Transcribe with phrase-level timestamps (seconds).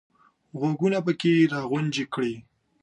[0.49, 2.33] د غوږونو پکې یې را غونجې کړې!